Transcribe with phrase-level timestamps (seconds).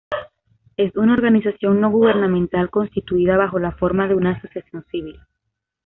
[0.77, 5.19] Es una organización no gubernamental, constituida bajo la forma de una asociación civil.